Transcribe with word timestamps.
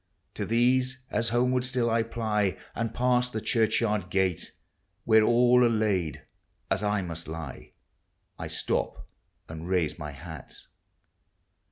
To 0.33 0.47
these, 0.47 1.03
as 1.11 1.29
homeward 1.29 1.63
still 1.63 1.87
I 1.91 2.01
ply 2.01 2.57
And 2.73 2.91
pass 2.91 3.29
the 3.29 3.39
churchyard 3.39 4.09
gate, 4.09 4.51
Where 5.03 5.21
all 5.21 5.63
are 5.63 5.69
laid 5.69 6.23
as 6.71 6.81
1 6.81 7.05
must 7.05 7.27
lie, 7.27 7.73
I 8.39 8.47
stop 8.47 9.07
and 9.47 9.67
raise 9.69 9.99
my 9.99 10.09
hat. 10.09 10.55